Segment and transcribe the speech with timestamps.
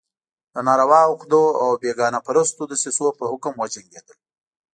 [0.53, 4.17] د ناروا عقدو او بېګانه پرستو دسیسو په حکم وجنګېدل.